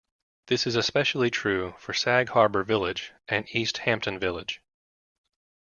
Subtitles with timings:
[0.47, 4.59] This is especially true for Sag Harbor Village and East Hampton Village.